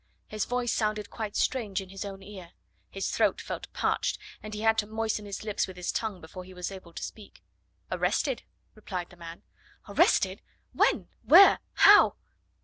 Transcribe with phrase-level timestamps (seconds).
[0.27, 2.53] His voice sounded quite strange in his own ear;
[2.89, 6.43] his throat felt parched, and he had to moisten his lips with his tongue before
[6.43, 7.43] he was able to speak.
[7.91, 8.41] "Arrested,"
[8.73, 9.43] replied the man.
[9.87, 10.41] "Arrested?
[10.73, 11.07] When?
[11.21, 11.59] Where?
[11.73, 12.15] How?"